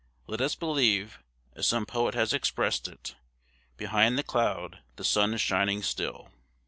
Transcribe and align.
Let 0.25 0.41
us 0.41 0.55
believe, 0.55 1.19
as 1.55 1.67
some 1.67 1.85
poet 1.85 2.15
has 2.15 2.33
expressed 2.33 2.87
it, 2.87 3.13
'Behind 3.77 4.17
the 4.17 4.23
cloud 4.23 4.79
the 4.95 5.03
sun 5.03 5.31
is 5.35 5.41
shining 5.41 5.83
still.'" 5.83 6.31